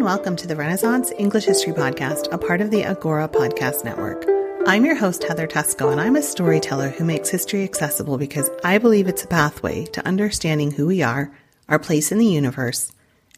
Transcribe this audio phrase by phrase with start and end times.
[0.00, 4.24] and welcome to the Renaissance English History Podcast, a part of the Agora Podcast Network.
[4.66, 8.78] I'm your host, Heather Teysko, and I'm a storyteller who makes history accessible because I
[8.78, 11.30] believe it's a pathway to understanding who we are,
[11.68, 12.90] our place in the universe,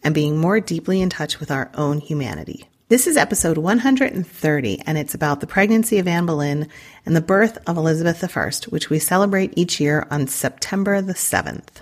[0.04, 2.68] and being more deeply in touch with our own humanity.
[2.88, 6.68] This is episode 130, and it's about the pregnancy of Anne Boleyn
[7.04, 11.81] and the birth of Elizabeth I, which we celebrate each year on September the 7th.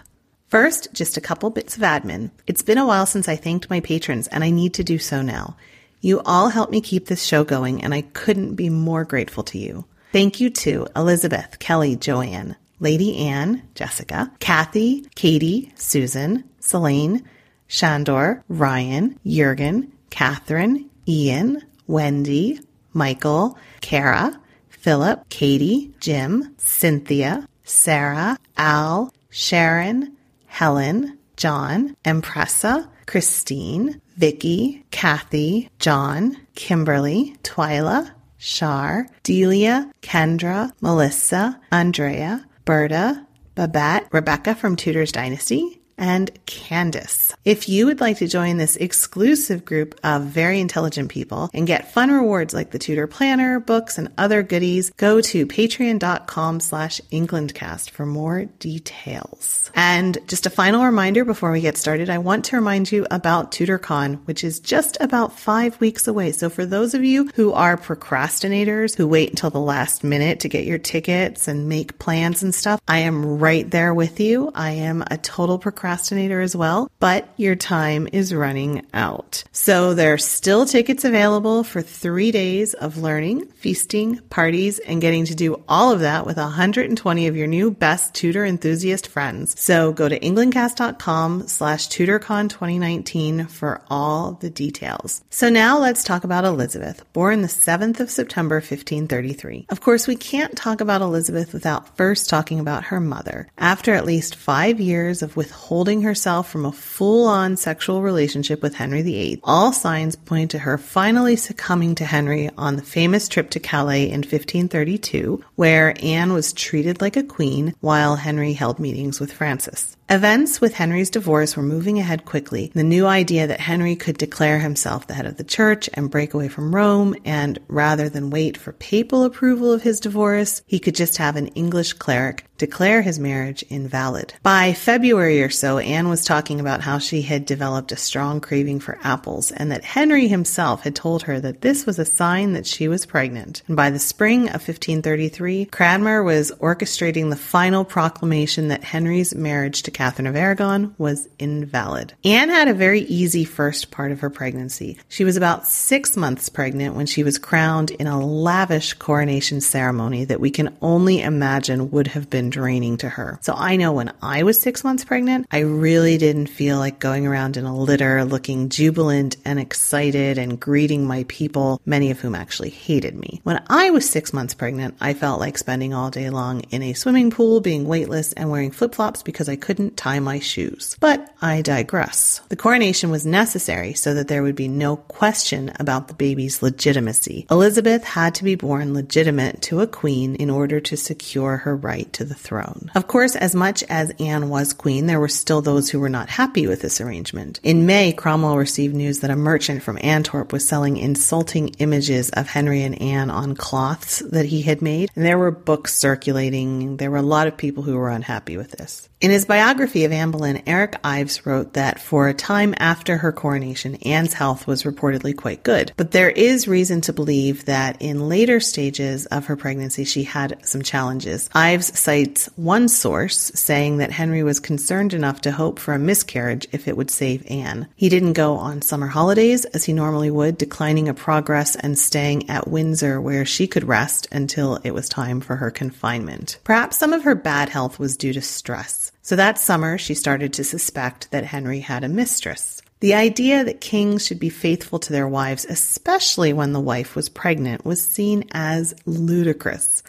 [0.51, 2.33] First, just a couple bits of admin.
[2.45, 5.23] It's been a while since I thanked my patrons, and I need to do so
[5.23, 5.57] now.
[6.01, 9.59] You all helped me keep this show going, and I couldn't be more grateful to
[9.59, 9.85] you.
[10.11, 17.25] Thank you to Elizabeth, Kelly, Joanne, Lady Anne, Jessica, Kathy, Katie, Susan, Selene,
[17.69, 22.59] Shandor, Ryan, Jurgen, Catherine, Ian, Wendy,
[22.93, 30.17] Michael, Kara, Philip, Katie, Jim, Cynthia, Sarah, Al, Sharon,
[30.51, 43.27] Helen, John, Empressa, Christine, Vicky, Kathy, John, Kimberly, Twyla, Shar, Delia, Kendra, Melissa, Andrea, Berta,
[43.55, 47.35] Babette, Rebecca from Tudor's Dynasty, and Candace.
[47.45, 51.93] If you would like to join this exclusive group of very intelligent people and get
[51.93, 57.91] fun rewards like the Tudor Planner, books, and other goodies, go to patreon.com slash englandcast
[57.91, 59.71] for more details.
[59.75, 63.53] And just a final reminder before we get started, I want to remind you about
[63.53, 66.33] TudorCon, which is just about five weeks away.
[66.33, 70.49] So for those of you who are procrastinators, who wait until the last minute to
[70.49, 74.51] get your tickets and make plans and stuff, I am right there with you.
[74.55, 79.43] I am a total procrastinator procrastinator as well, but your time is running out.
[79.51, 85.25] So there are still tickets available for three days of learning, feasting, parties, and getting
[85.25, 89.61] to do all of that with 120 of your new best Tudor enthusiast friends.
[89.61, 95.25] So go to englandcast.com slash TudorCon 2019 for all the details.
[95.29, 99.67] So now let's talk about Elizabeth, born the 7th of September 1533.
[99.69, 103.49] Of course, we can't talk about Elizabeth without first talking about her mother.
[103.59, 108.61] After at least five years of withholding withholding herself from a full on sexual relationship
[108.61, 113.29] with Henry VIII, all signs point to her finally succumbing to Henry on the famous
[113.29, 118.79] trip to Calais in 1532, where Anne was treated like a queen while Henry held
[118.79, 119.97] meetings with Francis.
[120.13, 122.73] Events with Henry's divorce were moving ahead quickly.
[122.75, 126.35] The new idea that Henry could declare himself the head of the church and break
[126.35, 130.97] away from Rome, and rather than wait for papal approval of his divorce, he could
[130.97, 134.35] just have an English cleric declare his marriage invalid.
[134.43, 138.81] By February or so, Anne was talking about how she had developed a strong craving
[138.81, 142.67] for apples and that Henry himself had told her that this was a sign that
[142.67, 143.63] she was pregnant.
[143.67, 149.83] And by the spring of 1533, Cranmer was orchestrating the final proclamation that Henry's marriage
[149.85, 152.15] to Catherine of Aragon was invalid.
[152.25, 154.97] Anne had a very easy first part of her pregnancy.
[155.11, 160.25] She was about six months pregnant when she was crowned in a lavish coronation ceremony
[160.25, 163.39] that we can only imagine would have been draining to her.
[163.43, 167.27] So I know when I was six months pregnant, I really didn't feel like going
[167.27, 172.35] around in a litter looking jubilant and excited and greeting my people, many of whom
[172.35, 173.43] actually hated me.
[173.45, 176.95] When I was six months pregnant, I felt like spending all day long in a
[176.95, 180.97] swimming pool, being weightless, and wearing flip flops because I couldn't tie my shoes.
[181.01, 182.41] But I digress.
[182.49, 187.47] The coronation was necessary so that there would be no question about the baby's legitimacy.
[187.51, 192.13] Elizabeth had to be born legitimate to a queen in order to secure her right
[192.13, 192.91] to the throne.
[192.95, 196.29] Of course, as much as Anne was queen, there were still those who were not
[196.29, 197.61] happy with this arrangement.
[197.63, 202.49] In May, Cromwell received news that a merchant from Antwerp was selling insulting images of
[202.49, 206.97] Henry and Anne on cloths that he had made, and there were books circulating.
[206.97, 209.09] There were a lot of people who were unhappy with this.
[209.21, 213.33] In his biography of Anne Boleyn, Eric Ives wrote that for a time after her
[213.33, 215.93] coronation, Anne's health was reportedly quite good.
[215.99, 220.67] But there is reason to believe that in later stages of her pregnancy, she had
[220.67, 221.51] some challenges.
[221.53, 226.67] Ives cites one source saying that Henry was concerned enough to hope for a miscarriage
[226.73, 227.89] if it would save Anne.
[227.97, 232.49] He didn't go on summer holidays as he normally would, declining a progress and staying
[232.49, 236.59] at Windsor where she could rest until it was time for her confinement.
[236.65, 239.10] Perhaps some of her bad health was due to stress.
[239.23, 242.83] So that summer, she started to suspect that Henry had a mistress.
[243.01, 247.29] The idea that kings should be faithful to their wives, especially when the wife was
[247.29, 250.03] pregnant, was seen as ludicrous.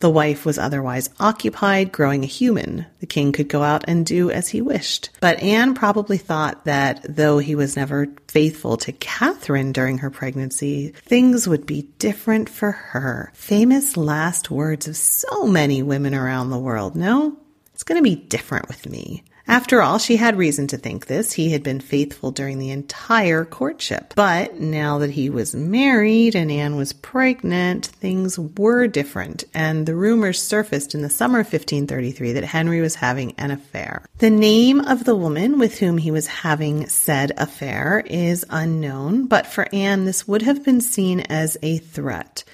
[0.00, 2.84] The wife was otherwise occupied growing a human.
[3.00, 5.10] The king could go out and do as he wished.
[5.20, 10.92] But Anne probably thought that though he was never faithful to Catherine during her pregnancy,
[11.06, 13.32] things would be different for her.
[13.34, 17.38] Famous last words of so many women around the world, no?
[17.74, 19.24] It's going to be different with me.
[19.46, 21.32] After all, she had reason to think this.
[21.34, 24.14] He had been faithful during the entire courtship.
[24.16, 29.94] But now that he was married and Anne was pregnant, things were different, and the
[29.94, 34.06] rumors surfaced in the summer of 1533 that Henry was having an affair.
[34.18, 39.46] The name of the woman with whom he was having said affair is unknown, but
[39.46, 42.44] for Anne, this would have been seen as a threat.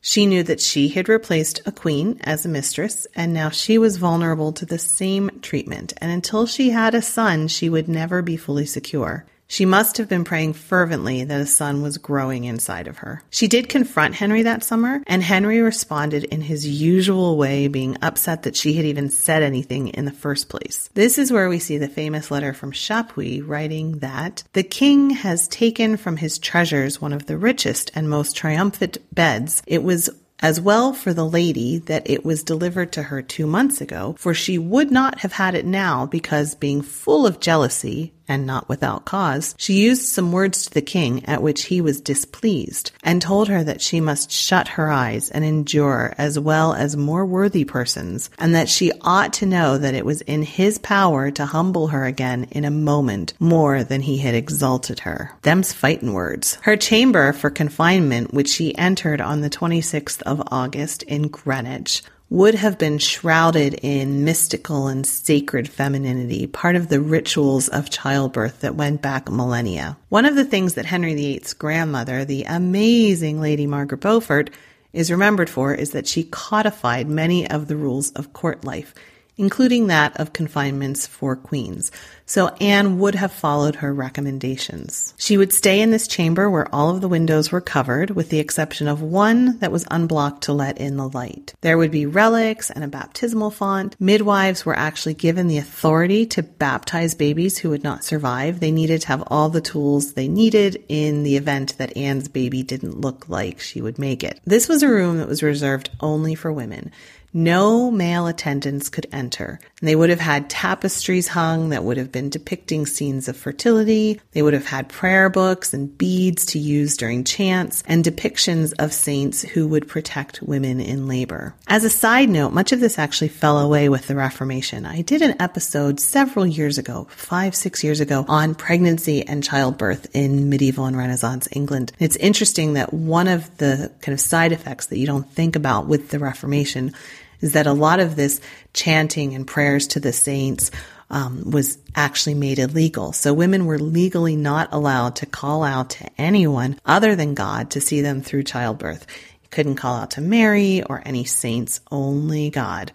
[0.00, 3.98] She knew that she had replaced a queen as a mistress, and now she was
[3.98, 8.36] vulnerable to the same treatment, and until she had a son, she would never be
[8.36, 9.26] fully secure.
[9.50, 13.24] She must have been praying fervently that a son was growing inside of her.
[13.30, 18.44] She did confront Henry that summer, and Henry responded in his usual way, being upset
[18.44, 20.88] that she had even said anything in the first place.
[20.94, 25.48] This is where we see the famous letter from Chapuis writing that the king has
[25.48, 29.64] taken from his treasures one of the richest and most triumphant beds.
[29.66, 30.10] It was
[30.42, 34.34] as well for the lady that it was delivered to her two months ago, for
[34.34, 39.04] she would not have had it now because being full of jealousy and not without
[39.04, 43.48] cause, she used some words to the king at which he was displeased, and told
[43.48, 48.30] her that she must shut her eyes and endure as well as more worthy persons,
[48.38, 52.04] and that she ought to know that it was in his power to humble her
[52.04, 55.32] again in a moment more than he had exalted her.
[55.42, 56.56] Them's fightin' words.
[56.62, 62.54] Her chamber for confinement, which she entered on the 26th of August in Greenwich, would
[62.54, 68.76] have been shrouded in mystical and sacred femininity, part of the rituals of childbirth that
[68.76, 69.96] went back millennia.
[70.10, 74.50] One of the things that Henry VIII's grandmother, the amazing Lady Margaret Beaufort,
[74.92, 78.94] is remembered for is that she codified many of the rules of court life,
[79.40, 81.90] including that of confinements for queens
[82.30, 85.14] so Anne would have followed her recommendations.
[85.18, 88.38] She would stay in this chamber where all of the windows were covered, with the
[88.38, 91.54] exception of one that was unblocked to let in the light.
[91.60, 93.96] There would be relics and a baptismal font.
[93.98, 98.60] Midwives were actually given the authority to baptize babies who would not survive.
[98.60, 102.62] They needed to have all the tools they needed in the event that Anne's baby
[102.62, 104.38] didn't look like she would make it.
[104.44, 106.92] This was a room that was reserved only for women.
[107.32, 109.60] No male attendants could enter.
[109.80, 114.20] They would have had tapestries hung that would have been depicting scenes of fertility.
[114.32, 118.92] They would have had prayer books and beads to use during chants and depictions of
[118.92, 121.54] saints who would protect women in labor.
[121.68, 124.84] As a side note, much of this actually fell away with the Reformation.
[124.84, 130.08] I did an episode several years ago, five, six years ago, on pregnancy and childbirth
[130.14, 131.92] in medieval and Renaissance England.
[132.00, 135.86] It's interesting that one of the kind of side effects that you don't think about
[135.86, 136.92] with the Reformation
[137.40, 138.40] is that a lot of this
[138.72, 140.70] chanting and prayers to the saints
[141.10, 143.12] um, was actually made illegal.
[143.12, 147.80] So women were legally not allowed to call out to anyone other than God to
[147.80, 149.06] see them through childbirth.
[149.42, 152.92] You couldn't call out to Mary or any saints, only God.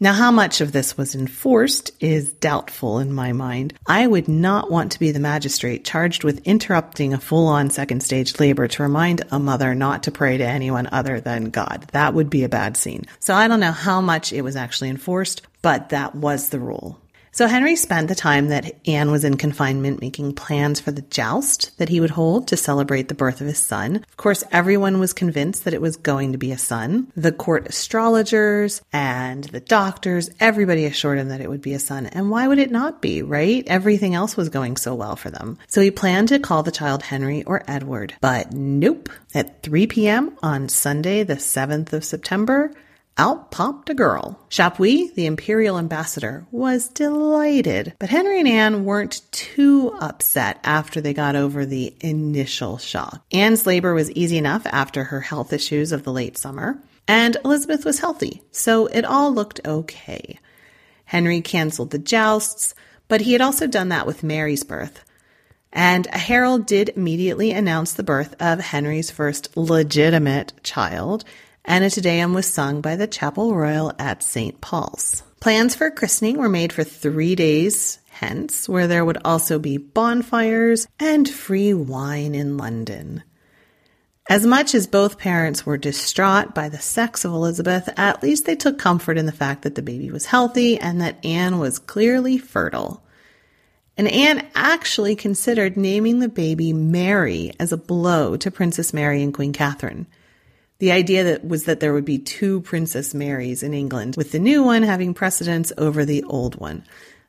[0.00, 3.74] Now, how much of this was enforced is doubtful in my mind.
[3.84, 8.04] I would not want to be the magistrate charged with interrupting a full on second
[8.04, 11.88] stage labor to remind a mother not to pray to anyone other than God.
[11.90, 13.06] That would be a bad scene.
[13.18, 17.00] So I don't know how much it was actually enforced, but that was the rule.
[17.38, 21.70] So Henry spent the time that Anne was in confinement making plans for the joust
[21.78, 23.94] that he would hold to celebrate the birth of his son.
[23.94, 27.12] Of course, everyone was convinced that it was going to be a son.
[27.14, 32.06] The court astrologers and the doctors, everybody assured him that it would be a son.
[32.06, 33.62] And why would it not be, right?
[33.68, 35.58] Everything else was going so well for them.
[35.68, 38.14] So he planned to call the child Henry or Edward.
[38.20, 39.10] But nope.
[39.32, 40.36] At 3 p.m.
[40.42, 42.72] on Sunday, the 7th of September,
[43.18, 44.38] out popped a girl.
[44.48, 51.12] Chapuis, the imperial ambassador, was delighted, but Henry and Anne weren't too upset after they
[51.12, 53.24] got over the initial shock.
[53.32, 57.84] Anne's labor was easy enough after her health issues of the late summer, and Elizabeth
[57.84, 60.38] was healthy, so it all looked okay.
[61.06, 62.74] Henry canceled the jousts,
[63.08, 65.04] but he had also done that with Mary's birth.
[65.72, 71.24] And a herald did immediately announce the birth of Henry's first legitimate child,
[71.68, 74.58] and a Te Deum was sung by the Chapel Royal at St.
[74.60, 75.22] Paul's.
[75.38, 80.88] Plans for christening were made for three days hence, where there would also be bonfires
[80.98, 83.22] and free wine in London.
[84.30, 88.56] As much as both parents were distraught by the sex of Elizabeth, at least they
[88.56, 92.38] took comfort in the fact that the baby was healthy and that Anne was clearly
[92.38, 93.04] fertile.
[93.96, 99.34] And Anne actually considered naming the baby Mary as a blow to Princess Mary and
[99.34, 100.06] Queen Catherine.
[100.80, 104.38] The idea that was that there would be two Princess Marys in England, with the
[104.38, 106.84] new one having precedence over the old one.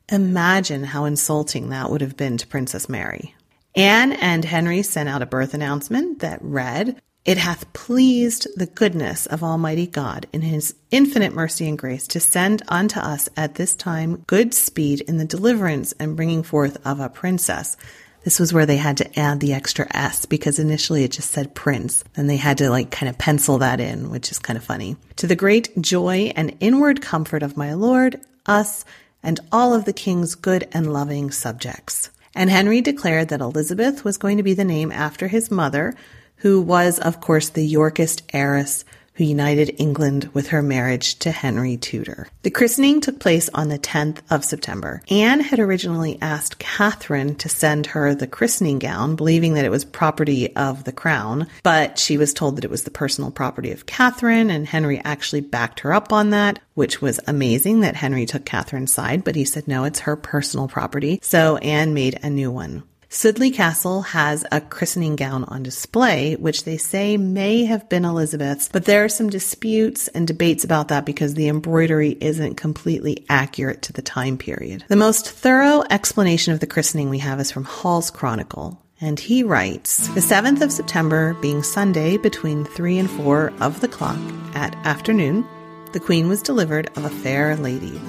[0.08, 3.34] Imagine how insulting that would have been to Princess Mary.
[3.74, 9.26] Anne and Henry sent out a birth announcement that read, It hath pleased the goodness
[9.26, 13.74] of Almighty God in his infinite mercy and grace to send unto us at this
[13.74, 17.76] time good speed in the deliverance and bringing forth of a princess.
[18.24, 21.54] This was where they had to add the extra S because initially it just said
[21.54, 22.04] prince.
[22.16, 24.96] and they had to like kind of pencil that in, which is kind of funny.
[25.16, 28.84] To the great joy and inward comfort of my Lord, us,
[29.22, 32.10] and all of the king's good and loving subjects.
[32.34, 35.94] And Henry declared that Elizabeth was going to be the name after his mother,
[36.36, 41.76] who was, of course, the Yorkist heiress who united England with her marriage to Henry
[41.76, 42.28] Tudor.
[42.42, 45.02] The christening took place on the 10th of September.
[45.10, 49.84] Anne had originally asked Catherine to send her the christening gown, believing that it was
[49.84, 53.86] property of the crown, but she was told that it was the personal property of
[53.86, 58.44] Catherine, and Henry actually backed her up on that, which was amazing that Henry took
[58.44, 61.18] Catherine's side, but he said no, it's her personal property.
[61.22, 62.84] So Anne made a new one.
[63.10, 68.68] Sudeley Castle has a christening gown on display, which they say may have been Elizabeth's,
[68.68, 73.82] but there are some disputes and debates about that because the embroidery isn't completely accurate
[73.82, 74.84] to the time period.
[74.86, 78.80] The most thorough explanation of the christening we have is from Hall's Chronicle.
[79.00, 83.88] And he writes, The 7th of September, being Sunday between 3 and 4 of the
[83.88, 84.20] clock
[84.54, 85.44] at afternoon,
[85.92, 88.00] the Queen was delivered of a fair lady,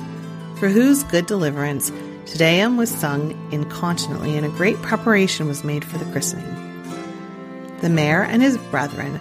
[0.58, 1.92] for whose good deliverance
[2.38, 6.46] Te was sung incontinently, and a great preparation was made for the christening.
[7.82, 9.20] The mayor and his brethren,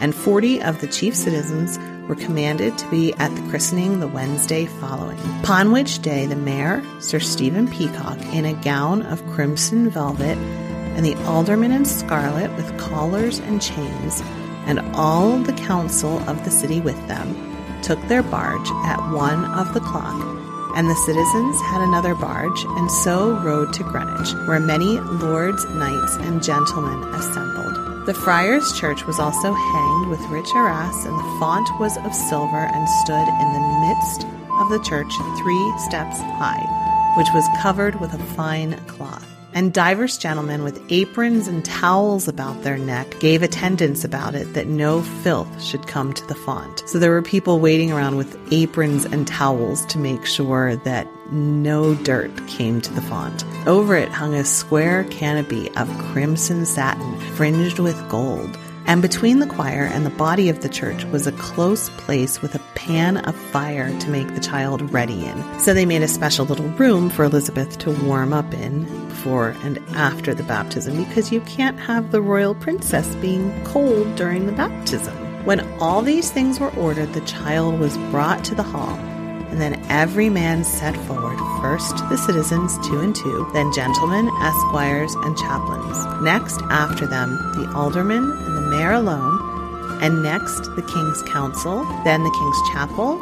[0.00, 4.66] and forty of the chief citizens, were commanded to be at the christening the Wednesday
[4.66, 10.36] following, upon which day the mayor, Sir Stephen Peacock, in a gown of crimson velvet,
[10.36, 14.20] and the aldermen in scarlet with collars and chains,
[14.66, 19.72] and all the council of the city with them, took their barge at one of
[19.74, 20.37] the clock
[20.74, 26.16] and the citizens had another barge, and so rode to Greenwich, where many lords, knights,
[26.16, 28.06] and gentlemen assembled.
[28.06, 32.68] The friars' church was also hanged with rich arras, and the font was of silver
[32.72, 34.26] and stood in the midst
[34.58, 40.16] of the church three steps high, which was covered with a fine cloth and divers
[40.16, 45.60] gentlemen with aprons and towels about their neck gave attendance about it that no filth
[45.60, 46.84] should come to the font.
[46.86, 51.96] So there were people waiting around with aprons and towels to make sure that no
[51.96, 53.44] dirt came to the font.
[53.66, 58.56] Over it hung a square canopy of crimson satin fringed with gold
[58.88, 62.54] and between the choir and the body of the church was a close place with
[62.54, 65.60] a pan of fire to make the child ready in.
[65.60, 69.78] So they made a special little room for Elizabeth to warm up in before and
[69.90, 75.14] after the baptism because you can't have the royal princess being cold during the baptism.
[75.44, 78.96] When all these things were ordered, the child was brought to the hall,
[79.50, 85.14] and then every man set forward first the citizens two and two, then gentlemen, esquires,
[85.14, 86.22] and chaplains.
[86.22, 89.38] Next, after them, the aldermen and mayor alone,
[90.02, 93.18] and next the king's council, then the king's chapel,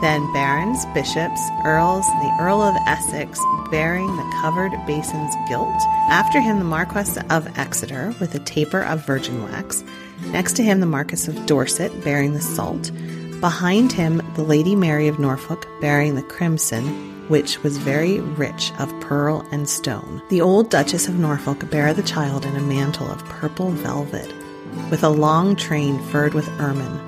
[0.00, 3.40] then barons, bishops, earls, the Earl of Essex
[3.70, 5.74] bearing the covered basin's gilt.
[6.10, 9.82] After him, the Marquess of Exeter with a taper of virgin wax.
[10.26, 12.90] Next to him, the Marquess of Dorset bearing the salt.
[13.40, 16.84] Behind him, the Lady Mary of Norfolk bearing the crimson,
[17.28, 20.22] which was very rich of pearl and stone.
[20.30, 24.32] The old Duchess of Norfolk bare the child in a mantle of purple velvet,
[24.90, 27.00] with a long train furred with ermine.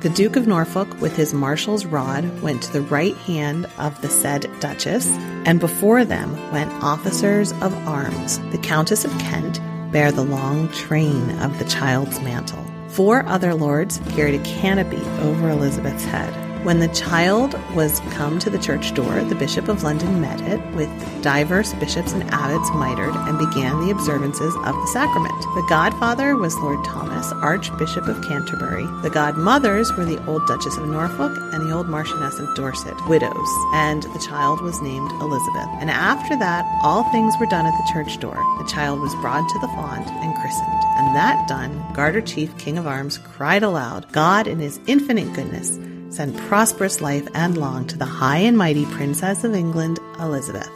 [0.00, 4.08] The Duke of Norfolk, with his marshal's rod, went to the right hand of the
[4.10, 5.08] said Duchess,
[5.46, 8.38] and before them went officers of arms.
[8.50, 9.60] The Countess of Kent
[9.92, 12.66] bare the long train of the child's mantle.
[12.88, 16.43] Four other lords carried a canopy over Elizabeth's head.
[16.64, 20.58] When the child was come to the church door, the Bishop of London met it
[20.74, 20.88] with
[21.22, 25.38] divers bishops and abbots mitred and began the observances of the sacrament.
[25.56, 28.86] The godfather was Lord Thomas, Archbishop of Canterbury.
[29.02, 33.48] The godmothers were the old Duchess of Norfolk and the old Marchioness of Dorset, widows,
[33.74, 35.68] and the child was named Elizabeth.
[35.80, 38.36] And after that, all things were done at the church door.
[38.56, 40.82] The child was brought to the font and christened.
[40.96, 45.78] And that done, Garter Chief, King of Arms, cried aloud, God in his infinite goodness,
[46.14, 50.70] send prosperous life and long to the high and mighty Princess of England, Elizabeth.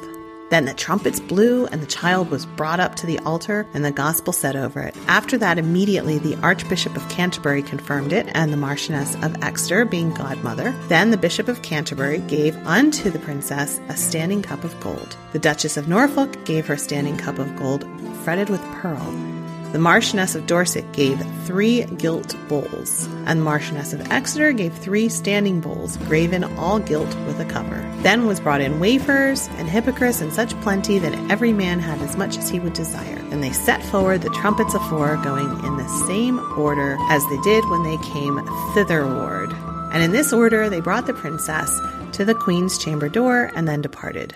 [0.50, 3.90] Then the trumpets blew, and the child was brought up to the altar, and the
[3.90, 4.96] gospel said over it.
[5.06, 10.10] After that, immediately the Archbishop of Canterbury confirmed it, and the Marchioness of Exeter being
[10.14, 10.74] godmother.
[10.88, 15.16] Then the Bishop of Canterbury gave unto the princess a standing cup of gold.
[15.32, 17.84] The Duchess of Norfolk gave her standing cup of gold
[18.24, 19.37] fretted with pearl.
[19.70, 25.10] The Marchioness of Dorset gave three gilt bowls, and the Marchioness of Exeter gave three
[25.10, 27.76] standing bowls, graven all gilt with a cover.
[27.98, 32.16] Then was brought in wafers and hippocras in such plenty that every man had as
[32.16, 33.22] much as he would desire.
[33.30, 37.62] And they set forward the trumpets afore, going in the same order as they did
[37.68, 38.38] when they came
[38.72, 39.52] thitherward.
[39.92, 41.78] And in this order they brought the princess
[42.12, 44.34] to the queen's chamber door, and then departed.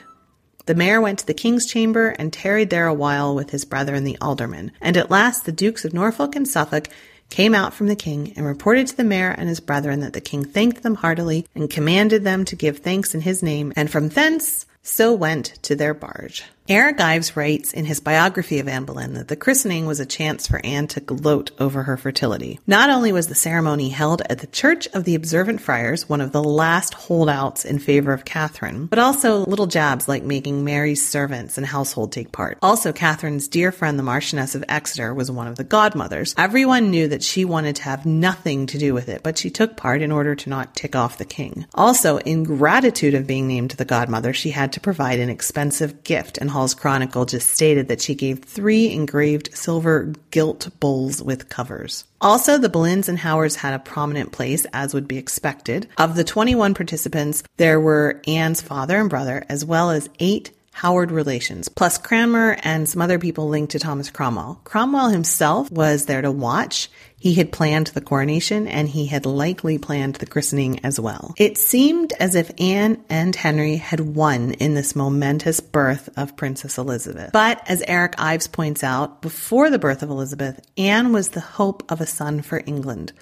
[0.67, 4.05] The mayor went to the king's chamber and tarried there a while with his brethren
[4.05, 4.73] the aldermen.
[4.81, 6.89] And at last the dukes of Norfolk and Suffolk
[7.31, 10.21] came out from the king and reported to the mayor and his brethren that the
[10.21, 13.73] king thanked them heartily and commanded them to give thanks in his name.
[13.75, 16.45] And from thence so went to their barge.
[16.69, 20.47] Eric Ives writes in his biography of Anne Boleyn that the christening was a chance
[20.47, 22.61] for Anne to gloat over her fertility.
[22.69, 26.31] Not only was the ceremony held at the Church of the Observant Friars, one of
[26.31, 31.59] the last holdouts in favor of Catherine, but also little jabs like making Mary's servants
[31.59, 32.59] and household take part.
[32.63, 36.33] Also, Catherine's dear friend, the Marchioness of Exeter, was one of the godmothers.
[36.39, 39.77] Everyone knew that she wanted to have nothing to do with it, but she took
[39.77, 41.67] part in order to not tick off the king.
[41.75, 46.39] Also, in gratitude of being named the godmother, she had to provide an expensive gift
[46.39, 52.05] and Hall's Chronicle just stated that she gave three engraved silver gilt bowls with covers.
[52.21, 55.89] Also, the Boleyns and Howards had a prominent place, as would be expected.
[55.99, 61.13] Of the 21 participants, there were Anne's father and brother, as well as eight Howard
[61.13, 64.61] relations, plus Cranmer and some other people linked to Thomas Cromwell.
[64.65, 66.91] Cromwell himself was there to watch.
[67.19, 71.35] He had planned the coronation and he had likely planned the christening as well.
[71.37, 76.79] It seemed as if Anne and Henry had won in this momentous birth of Princess
[76.79, 77.31] Elizabeth.
[77.33, 81.85] But as Eric Ives points out, before the birth of Elizabeth, Anne was the hope
[81.93, 83.13] of a son for England.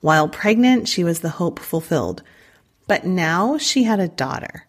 [0.00, 2.22] While pregnant, she was the hope fulfilled.
[2.86, 4.66] But now she had a daughter.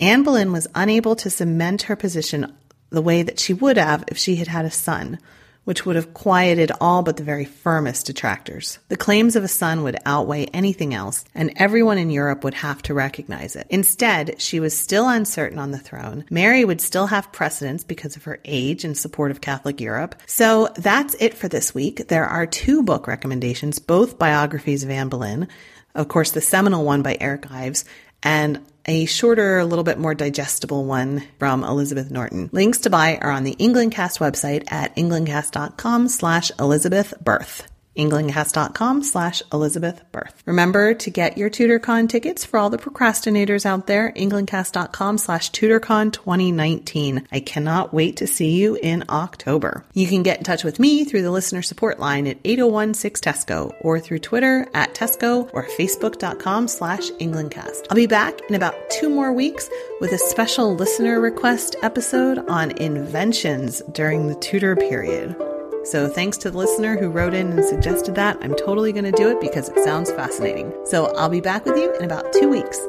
[0.00, 2.52] Anne Boleyn was unable to cement her position
[2.90, 5.18] the way that she would have if she had had a son,
[5.64, 8.80] which would have quieted all but the very firmest detractors.
[8.88, 12.82] The claims of a son would outweigh anything else, and everyone in Europe would have
[12.82, 13.66] to recognize it.
[13.70, 16.24] Instead, she was still uncertain on the throne.
[16.28, 20.16] Mary would still have precedence because of her age and support of Catholic Europe.
[20.26, 22.08] So that's it for this week.
[22.08, 25.48] There are two book recommendations, both biographies of Anne Boleyn.
[25.94, 27.84] Of course, the seminal one by Eric Ives,
[28.24, 32.50] and a shorter, a little bit more digestible one from Elizabeth Norton.
[32.52, 39.42] Links to buy are on the Englandcast website at englandcast.com slash Elizabeth Birth englandcast.com slash
[39.52, 40.42] Elizabeth Birth.
[40.46, 46.12] Remember to get your TudorCon tickets for all the procrastinators out there, englandcast.com slash TudorCon
[46.12, 47.26] 2019.
[47.30, 49.84] I cannot wait to see you in October.
[49.94, 54.00] You can get in touch with me through the listener support line at 801-6TEYSKO or
[54.00, 57.86] through Twitter at Teysko or facebook.com slash englandcast.
[57.90, 59.68] I'll be back in about two more weeks
[60.00, 65.36] with a special listener request episode on inventions during the Tudor period.
[65.84, 68.38] So thanks to the listener who wrote in and suggested that.
[68.40, 70.72] I'm totally going to do it because it sounds fascinating.
[70.86, 72.80] So I'll be back with you in about two weeks.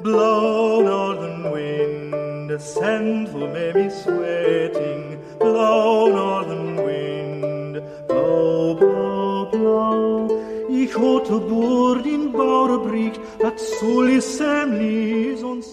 [0.00, 5.20] Blow, northern wind, send for me sweating.
[5.40, 10.68] Blow, northern wind, blow, blow, blow.
[10.70, 15.64] Ich hatte Bord in Bauerbricht, dat soll i semlis und